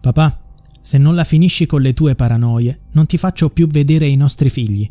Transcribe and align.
Papà, 0.00 0.40
se 0.80 0.96
non 0.96 1.14
la 1.14 1.24
finisci 1.24 1.66
con 1.66 1.82
le 1.82 1.92
tue 1.92 2.14
paranoie, 2.14 2.80
non 2.92 3.06
ti 3.06 3.18
faccio 3.18 3.50
più 3.50 3.66
vedere 3.66 4.06
i 4.06 4.16
nostri 4.16 4.48
figli. 4.48 4.88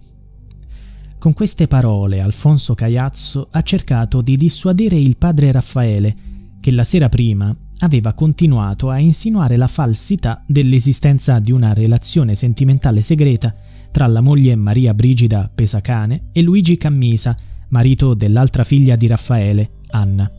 Con 1.18 1.34
queste 1.34 1.68
parole 1.68 2.22
Alfonso 2.22 2.76
Caiazzo 2.76 3.48
ha 3.50 3.62
cercato 3.64 4.22
di 4.22 4.38
dissuadere 4.38 4.98
il 4.98 5.18
padre 5.18 5.52
Raffaele, 5.52 6.16
che 6.60 6.72
la 6.72 6.84
sera 6.84 7.10
prima 7.10 7.56
aveva 7.80 8.14
continuato 8.14 8.90
a 8.90 9.00
insinuare 9.00 9.58
la 9.58 9.68
falsità 9.68 10.44
dell'esistenza 10.46 11.40
di 11.40 11.52
una 11.52 11.74
relazione 11.74 12.36
sentimentale 12.36 13.02
segreta 13.02 13.56
tra 13.92 14.06
la 14.08 14.22
moglie 14.22 14.56
Maria 14.56 14.94
Brigida 14.94 15.50
Pesacane 15.54 16.30
e 16.32 16.42
Luigi 16.42 16.78
Cammisa, 16.78 17.36
marito 17.70 18.14
dell'altra 18.14 18.64
figlia 18.64 18.96
di 18.96 19.08
Raffaele, 19.08 19.70
Anna 19.90 20.32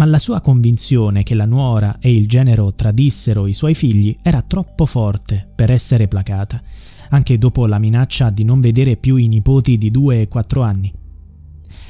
ma 0.00 0.06
la 0.06 0.18
sua 0.18 0.40
convinzione 0.40 1.22
che 1.22 1.34
la 1.34 1.44
nuora 1.44 1.98
e 2.00 2.10
il 2.10 2.26
genero 2.26 2.72
tradissero 2.72 3.46
i 3.46 3.52
suoi 3.52 3.74
figli 3.74 4.16
era 4.22 4.40
troppo 4.40 4.86
forte 4.86 5.46
per 5.54 5.70
essere 5.70 6.08
placata, 6.08 6.62
anche 7.10 7.36
dopo 7.36 7.66
la 7.66 7.78
minaccia 7.78 8.30
di 8.30 8.42
non 8.42 8.62
vedere 8.62 8.96
più 8.96 9.16
i 9.16 9.28
nipoti 9.28 9.76
di 9.76 9.90
due 9.90 10.22
e 10.22 10.28
quattro 10.28 10.62
anni. 10.62 10.90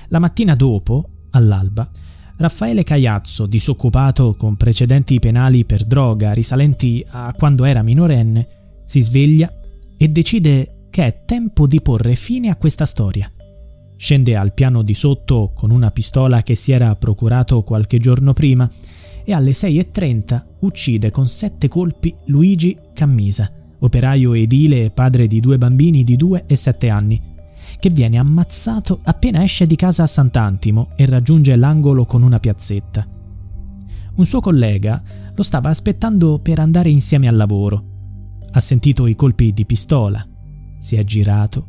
La 0.09 0.19
mattina 0.19 0.57
dopo, 0.57 1.09
all'alba, 1.31 1.89
Raffaele 2.37 2.83
Caiazzo, 2.83 3.47
disoccupato 3.47 4.35
con 4.35 4.57
precedenti 4.57 5.21
penali 5.21 5.65
per 5.65 5.85
droga 5.85 6.33
risalenti 6.33 7.07
a 7.11 7.33
quando 7.39 7.65
era 7.65 7.83
minorenne, 7.83 8.49
si 8.87 9.03
sveglia 9.03 9.57
e 9.97 10.09
decide 10.09 10.89
che 10.91 11.07
è 11.07 11.25
tempo 11.25 11.69
di 11.69 11.81
porre 11.81 12.17
fine 12.17 12.51
a 12.51 12.57
questa 12.57 12.87
storia. 12.87 13.31
Scende 14.01 14.35
al 14.35 14.55
piano 14.55 14.81
di 14.81 14.95
sotto 14.95 15.53
con 15.55 15.71
una 15.71 15.91
pistola 15.91 16.43
che 16.43 16.55
si 16.55 16.73
era 16.73 16.97
procurato 16.97 17.61
qualche 17.63 17.99
giorno 17.99 18.33
prima 18.33 18.67
e 19.23 19.33
alle 19.35 19.51
6.30 19.51 20.43
uccide 20.61 21.11
con 21.11 21.29
sette 21.29 21.69
colpi 21.69 22.15
Luigi 22.25 22.79
Cammisa, 22.95 23.53
operaio 23.81 24.33
edile 24.33 24.85
e 24.85 24.91
padre 24.91 25.27
di 25.27 25.39
due 25.39 25.59
bambini 25.59 26.03
di 26.03 26.17
2 26.17 26.45
e 26.47 26.57
7 26.57 26.89
anni, 26.89 27.21
che 27.79 27.91
viene 27.91 28.17
ammazzato 28.17 29.01
appena 29.03 29.45
esce 29.45 29.67
di 29.67 29.77
casa 29.77 30.05
a 30.05 30.07
Sant'Antimo 30.07 30.93
e 30.97 31.05
raggiunge 31.05 31.55
l'angolo 31.55 32.07
con 32.07 32.23
una 32.23 32.41
piazzetta. 32.41 33.07
Un 34.15 34.25
suo 34.25 34.41
collega 34.41 35.03
lo 35.35 35.43
stava 35.43 35.69
aspettando 35.69 36.39
per 36.39 36.59
andare 36.59 36.89
insieme 36.89 37.29
al 37.29 37.37
lavoro. 37.37 37.85
Ha 38.51 38.61
sentito 38.61 39.07
i 39.07 39.15
colpi 39.15 39.53
di 39.53 39.67
pistola, 39.67 40.27
si 40.79 40.97
è 40.97 41.05
girato 41.05 41.67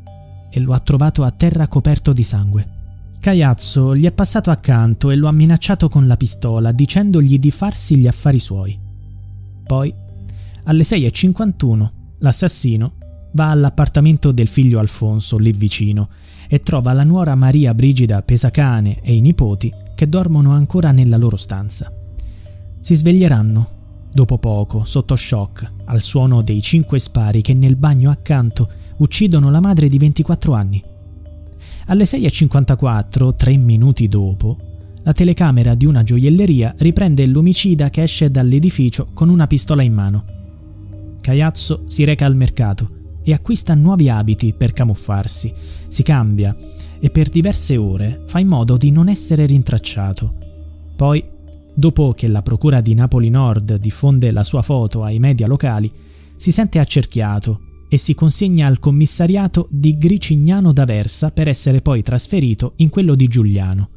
e 0.52 0.60
lo 0.60 0.74
ha 0.74 0.80
trovato 0.80 1.24
a 1.24 1.32
terra 1.32 1.68
coperto 1.68 2.14
di 2.14 2.24
sangue. 2.24 2.80
Caiazzo 3.20 3.96
gli 3.96 4.06
è 4.06 4.12
passato 4.12 4.52
accanto 4.52 5.10
e 5.10 5.16
lo 5.16 5.28
ha 5.28 5.32
minacciato 5.32 5.90
con 5.90 6.08
la 6.08 6.18
pistola, 6.18 6.72
dicendogli 6.72 7.40
di 7.40 7.52
farsi 7.52 7.98
gli 7.98 8.08
affari 8.08 8.40
suoi. 8.40 8.78
Poi, 9.66 9.94
alle 10.64 10.84
6.51, 10.84 11.90
l'assassino 12.20 12.94
va 13.34 13.50
all'appartamento 13.52 14.32
del 14.32 14.48
figlio 14.48 14.80
Alfonso, 14.80 15.38
lì 15.38 15.52
vicino, 15.52 16.10
e 16.48 16.60
trova 16.60 16.92
la 16.94 17.04
nuora 17.04 17.36
Maria 17.36 17.74
Brigida 17.74 18.22
Pesacane 18.22 19.02
e 19.02 19.16
i 19.16 19.22
nipoti 19.22 19.72
che 19.96 20.10
dormono 20.10 20.52
ancora 20.52 20.92
nella 20.92 21.16
loro 21.16 21.38
stanza. 21.38 21.94
Si 22.80 22.96
sveglieranno, 22.96 23.68
dopo 24.12 24.40
poco, 24.40 24.84
sotto 24.84 25.16
shock, 25.16 25.72
al 25.86 26.02
suono 26.02 26.42
dei 26.42 26.62
cinque 26.62 27.00
spari 27.00 27.42
che 27.42 27.54
nel 27.54 27.76
bagno 27.76 28.10
accanto 28.10 28.70
uccidono 29.02 29.50
la 29.50 29.60
madre 29.60 29.90
di 29.90 29.98
24 29.98 30.54
anni. 30.54 30.84
Alle 31.88 32.04
6.54, 32.04 33.36
tre 33.36 33.58
minuti 33.58 34.08
dopo, 34.08 34.58
la 35.04 35.14
telecamera 35.14 35.74
di 35.74 35.86
una 35.86 36.04
gioielleria 36.04 36.76
riprende 36.78 37.26
l'omicida 37.26 37.90
che 37.90 38.04
esce 38.04 38.30
dall'edificio 38.30 39.08
con 39.14 39.30
una 39.30 39.48
pistola 39.48 39.82
in 39.82 39.94
mano. 39.94 40.26
Caiazzo 41.20 41.84
si 41.88 42.04
reca 42.04 42.26
al 42.26 42.36
mercato 42.36 43.00
e 43.24 43.34
acquista 43.34 43.74
nuovi 43.74 44.10
abiti 44.10 44.54
per 44.54 44.74
camuffarsi, 44.74 45.52
si 45.88 46.04
cambia 46.04 46.56
e 47.00 47.10
per 47.10 47.30
diverse 47.30 47.78
ore 47.78 48.24
fa 48.28 48.40
in 48.40 48.48
modo 48.48 48.78
di 48.78 48.92
non 48.92 49.10
essere 49.10 49.48
rintracciato. 49.48 50.36
Poi, 50.96 51.24
dopo 51.74 52.14
che 52.14 52.28
la 52.28 52.44
Procura 52.44 52.82
di 52.82 52.94
Napoli 52.94 53.30
Nord 53.30 53.78
diffonde 53.78 54.32
la 54.32 54.44
sua 54.44 54.62
foto 54.62 55.04
ai 55.04 55.18
media 55.18 55.48
locali, 55.48 55.92
si 56.36 56.52
sente 56.52 56.78
accerchiato 56.78 57.70
e 57.94 57.98
si 57.98 58.14
consegna 58.14 58.68
al 58.68 58.80
commissariato 58.80 59.68
di 59.70 59.98
Gricignano 59.98 60.72
d'Aversa 60.72 61.32
per 61.32 61.50
essere 61.50 61.82
poi 61.82 62.02
trasferito 62.02 62.72
in 62.78 62.88
quello 62.88 63.16
di 63.16 63.28
Giuliano. 63.28 63.90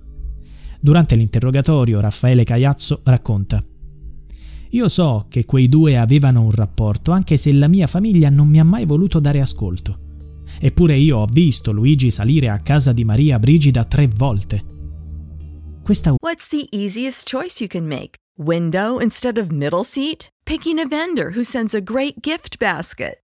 Durante 0.81 1.15
l'interrogatorio 1.15 2.01
Raffaele 2.01 2.43
Caiazzo 2.43 3.03
racconta 3.05 3.65
Io 4.71 4.89
so 4.89 5.27
che 5.29 5.45
quei 5.45 5.69
due 5.69 5.97
avevano 5.97 6.43
un 6.43 6.51
rapporto, 6.51 7.13
anche 7.13 7.37
se 7.37 7.53
la 7.53 7.69
mia 7.69 7.87
famiglia 7.87 8.31
non 8.31 8.49
mi 8.49 8.59
ha 8.59 8.65
mai 8.65 8.85
voluto 8.85 9.21
dare 9.21 9.41
ascolto. 9.41 9.99
Eppure 10.59 10.97
io 10.97 11.19
ho 11.19 11.27
visto 11.27 11.71
Luigi 11.71 12.11
salire 12.11 12.49
a 12.49 12.59
casa 12.59 12.93
di 12.93 13.05
Maria 13.05 13.39
Brigida 13.39 13.85
tre 13.85 14.09
volte. 14.09 14.65
Questa 15.85 16.13
What's 16.21 16.49
the 16.49 16.67
easiest 16.73 17.31
choice 17.31 17.63
you 17.63 17.69
can 17.69 17.87
make? 17.87 18.17
Window 18.39 18.99
instead 18.99 19.39
of 19.39 19.51
middle 19.51 19.85
seat? 19.85 20.27
Picking 20.43 20.81
a 20.81 20.87
vendor 20.89 21.31
who 21.37 21.45
sends 21.45 21.75
a 21.75 21.81
great 21.81 22.17
gift 22.21 22.59
basket? 22.59 23.24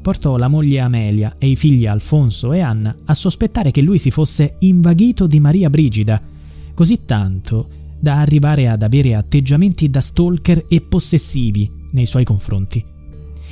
portò 0.00 0.36
la 0.36 0.48
moglie 0.48 0.80
Amelia 0.80 1.36
e 1.38 1.48
i 1.48 1.56
figli 1.56 1.86
Alfonso 1.86 2.52
e 2.52 2.60
Anna 2.60 2.96
a 3.04 3.14
sospettare 3.14 3.70
che 3.70 3.82
lui 3.82 3.98
si 3.98 4.10
fosse 4.10 4.56
invaghito 4.60 5.26
di 5.26 5.40
Maria 5.40 5.70
Brigida, 5.70 6.20
così 6.74 7.04
tanto 7.04 7.68
da 7.98 8.20
arrivare 8.20 8.68
ad 8.68 8.82
avere 8.82 9.14
atteggiamenti 9.14 9.90
da 9.90 10.00
stalker 10.00 10.64
e 10.68 10.80
possessivi 10.80 11.70
nei 11.92 12.06
suoi 12.06 12.24
confronti. 12.24 12.82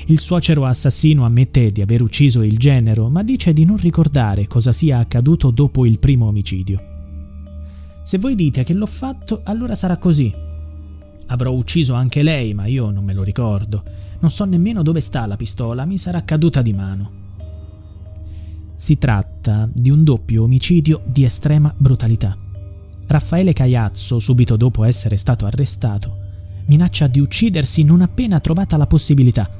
Il 0.07 0.19
suocero 0.21 0.65
assassino 0.65 1.25
ammette 1.27 1.71
di 1.71 1.83
aver 1.83 2.01
ucciso 2.01 2.43
il 2.43 2.57
genero, 2.57 3.11
ma 3.11 3.23
dice 3.23 3.53
di 3.53 3.65
non 3.65 3.77
ricordare 3.77 4.47
cosa 4.47 4.73
sia 4.73 4.99
accaduto 4.99 5.51
dopo 5.51 5.85
il 5.85 5.99
primo 5.99 6.27
omicidio. 6.27 6.81
Se 8.05 8.17
voi 8.17 8.35
dite 8.35 8.65
che 8.65 8.73
l'ho 8.73 8.87
fatto, 8.87 9.43
allora 9.45 9.75
sarà 9.75 9.99
così. 9.99 10.33
Avrò 11.27 11.53
ucciso 11.53 11.93
anche 11.93 12.23
lei, 12.23 12.55
ma 12.55 12.65
io 12.65 12.91
non 12.91 13.05
me 13.05 13.13
lo 13.13 13.23
ricordo. 13.23 13.83
Non 14.21 14.31
so 14.31 14.45
nemmeno 14.45 14.83
dove 14.83 15.01
sta 15.01 15.27
la 15.27 15.37
pistola, 15.37 15.85
mi 15.85 15.97
sarà 15.97 16.25
caduta 16.25 16.61
di 16.61 16.73
mano. 16.73 17.11
Si 18.75 18.99
tratta 18.99 19.69
di 19.73 19.91
un 19.91 20.03
doppio 20.03 20.43
omicidio 20.43 21.03
di 21.05 21.25
estrema 21.25 21.73
brutalità. 21.77 22.37
Raffaele 23.07 23.53
Caiazzo, 23.53 24.19
subito 24.19 24.57
dopo 24.57 24.85
essere 24.85 25.17
stato 25.17 25.47
arrestato, 25.47 26.17
minaccia 26.67 27.07
di 27.07 27.21
uccidersi 27.21 27.85
non 27.85 28.03
appena 28.03 28.41
trovata 28.41 28.77
la 28.77 28.87
possibilità. 28.87 29.51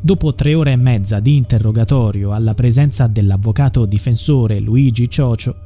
Dopo 0.00 0.34
tre 0.34 0.54
ore 0.54 0.72
e 0.72 0.76
mezza 0.76 1.20
di 1.20 1.36
interrogatorio 1.36 2.32
alla 2.32 2.54
presenza 2.54 3.06
dell'avvocato 3.06 3.86
difensore 3.86 4.60
Luigi 4.60 5.08
Ciocio, 5.08 5.56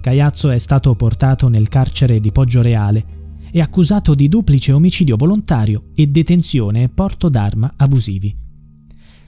Caiazzo 0.00 0.50
è 0.50 0.58
stato 0.58 0.94
portato 0.94 1.48
nel 1.48 1.68
carcere 1.68 2.20
di 2.20 2.30
Poggioreale 2.30 3.22
è 3.54 3.60
accusato 3.60 4.16
di 4.16 4.28
duplice 4.28 4.72
omicidio 4.72 5.14
volontario 5.14 5.90
e 5.94 6.08
detenzione 6.08 6.82
e 6.82 6.88
porto 6.88 7.28
d'arma 7.28 7.74
abusivi. 7.76 8.34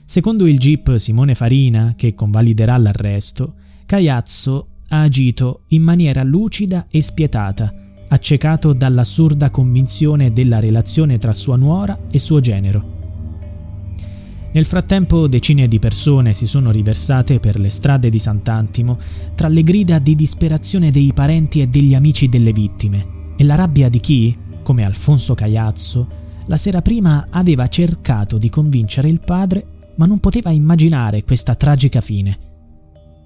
Secondo 0.03 0.45
il 0.47 0.59
GIP 0.59 0.97
Simone 0.97 1.33
Farina, 1.33 1.93
che 1.95 2.13
convaliderà 2.13 2.75
l'arresto, 2.75 3.53
Caiazzo 3.85 4.67
ha 4.89 4.99
agito 4.99 5.61
in 5.67 5.81
maniera 5.81 6.23
lucida 6.23 6.87
e 6.89 7.01
spietata, 7.01 7.73
accecato 8.09 8.73
dall'assurda 8.73 9.49
convinzione 9.49 10.33
della 10.33 10.59
relazione 10.59 11.17
tra 11.17 11.33
sua 11.33 11.55
nuora 11.55 11.97
e 12.11 12.19
suo 12.19 12.41
genero. 12.41 12.95
Nel 14.51 14.65
frattempo 14.65 15.27
decine 15.27 15.69
di 15.69 15.79
persone 15.79 16.33
si 16.33 16.47
sono 16.47 16.71
riversate 16.71 17.39
per 17.39 17.57
le 17.57 17.69
strade 17.69 18.09
di 18.09 18.19
Sant'Antimo 18.19 18.99
tra 19.35 19.47
le 19.47 19.63
grida 19.63 19.99
di 19.99 20.15
disperazione 20.15 20.91
dei 20.91 21.13
parenti 21.13 21.61
e 21.61 21.67
degli 21.67 21.95
amici 21.95 22.27
delle 22.27 22.51
vittime 22.51 23.15
e 23.37 23.43
la 23.43 23.55
rabbia 23.55 23.87
di 23.87 23.99
chi, 23.99 24.35
come 24.63 24.83
Alfonso 24.83 25.35
Caiazzo, 25.35 26.25
la 26.47 26.57
sera 26.57 26.81
prima 26.81 27.27
aveva 27.29 27.67
cercato 27.67 28.39
di 28.39 28.49
convincere 28.49 29.09
il 29.09 29.19
padre, 29.19 29.93
ma 29.97 30.07
non 30.07 30.19
poteva 30.19 30.49
immaginare 30.49 31.23
questa 31.23 31.53
tragica 31.53 32.01
fine. 32.01 32.39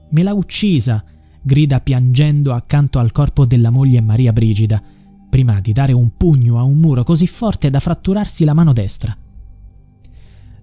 Me 0.09 0.21
l'ha 0.21 0.33
uccisa, 0.33 1.03
grida 1.41 1.79
piangendo 1.79 2.53
accanto 2.53 2.99
al 2.99 3.13
corpo 3.13 3.45
della 3.45 3.69
moglie 3.69 4.01
Maria 4.01 4.33
Brigida, 4.33 4.83
prima 5.29 5.61
di 5.61 5.71
dare 5.71 5.93
un 5.93 6.17
pugno 6.17 6.59
a 6.59 6.63
un 6.63 6.77
muro 6.77 7.05
così 7.05 7.25
forte 7.25 7.69
da 7.69 7.79
fratturarsi 7.79 8.43
la 8.43 8.53
mano 8.53 8.73
destra. 8.73 9.15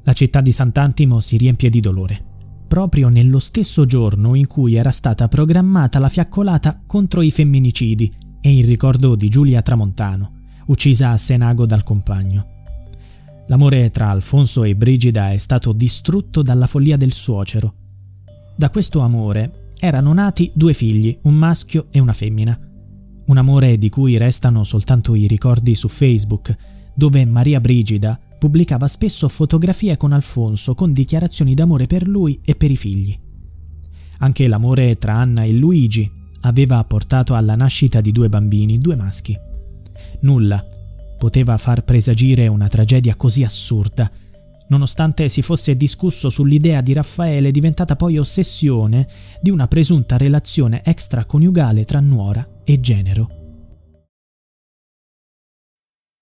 La 0.03 0.13
città 0.13 0.43
di 0.43 0.53
Sant'Antimo 0.53 1.21
si 1.21 1.39
riempie 1.39 1.71
di 1.71 1.81
dolore, 1.81 2.23
proprio 2.69 3.09
nello 3.09 3.39
stesso 3.39 3.87
giorno 3.87 4.35
in 4.35 4.47
cui 4.47 4.75
era 4.75 4.91
stata 4.91 5.27
programmata 5.29 5.99
la 5.99 6.11
fiaccolata 6.11 6.83
contro 6.87 7.23
i 7.23 7.31
femminicidi 7.31 8.27
e 8.41 8.51
in 8.51 8.67
ricordo 8.67 9.15
di 9.15 9.29
Giulia 9.29 9.63
Tramontano, 9.63 10.33
uccisa 10.67 11.11
a 11.11 11.17
Senago 11.17 11.67
dal 11.67 11.83
compagno. 11.83 12.57
L'amore 13.49 13.91
tra 13.91 14.11
Alfonso 14.11 14.65
e 14.65 14.77
Brigida 14.77 15.33
è 15.33 15.39
stato 15.39 15.73
distrutto 15.73 16.43
dalla 16.43 16.67
follia 16.67 16.97
del 16.97 17.13
suocero. 17.13 17.75
Da 18.57 18.69
questo 18.69 19.01
amore 19.01 19.73
erano 19.79 20.13
nati 20.13 20.51
due 20.55 20.75
figli, 20.75 21.17
un 21.23 21.35
maschio 21.35 21.87
e 21.91 21.99
una 21.99 22.13
femmina. 22.13 22.59
Un 23.27 23.37
amore 23.37 23.79
di 23.79 23.89
cui 23.89 24.17
restano 24.17 24.65
soltanto 24.65 25.15
i 25.15 25.27
ricordi 25.27 25.75
su 25.75 25.89
Facebook, 25.89 26.55
dove 26.95 27.25
Maria 27.25 27.61
Brigida 27.61 28.19
pubblicava 28.39 28.87
spesso 28.87 29.29
fotografie 29.29 29.97
con 29.97 30.13
Alfonso 30.13 30.75
con 30.75 30.93
dichiarazioni 30.93 31.55
d'amore 31.55 31.87
per 31.87 32.07
lui 32.07 32.41
e 32.45 32.55
per 32.55 32.71
i 32.71 32.77
figli. 32.77 33.19
Anche 34.19 34.49
l'amore 34.49 34.99
tra 34.99 35.15
Anna 35.15 35.45
e 35.45 35.53
Luigi 35.53 36.11
aveva 36.41 36.83
portato 36.85 37.35
alla 37.35 37.55
nascita 37.55 38.01
di 38.01 38.13
due 38.13 38.29
bambini, 38.29 38.79
due 38.79 38.97
maschi. 38.97 39.39
Nulla 40.21 40.65
poteva 41.19 41.57
far 41.59 41.83
presagire 41.85 42.47
una 42.47 42.69
tragedia 42.69 43.17
così 43.17 43.43
assurda, 43.43 44.11
nonostante 44.69 45.29
si 45.29 45.43
fosse 45.43 45.77
discusso 45.77 46.31
sull'idea 46.31 46.81
di 46.81 46.93
Raffaele 46.93 47.51
diventata 47.51 47.97
poi 47.97 48.19
ossessione 48.19 49.09
di 49.41 49.51
una 49.51 49.67
presunta 49.67 50.17
relazione 50.17 50.83
extraconiugale 50.85 51.85
tra 51.85 52.01
nuora 52.01 52.47
e 52.65 52.81
genero. 52.81 53.38